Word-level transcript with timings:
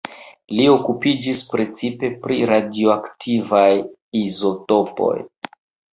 Li 0.59 0.63
okupiĝis 0.75 1.43
precipe 1.51 2.09
pri 2.25 2.39
radioaktivaj 2.53 3.71
izotopoj. 4.25 5.17